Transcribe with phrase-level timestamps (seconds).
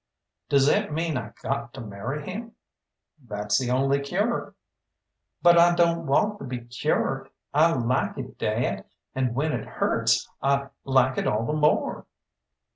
[0.49, 2.53] "Does that mean I got to marry him?"
[3.23, 4.55] "That's the only cure."
[5.43, 7.29] "But I don't want to be cured.
[7.53, 12.07] I like it, dad, and when it hurts I like it all the more."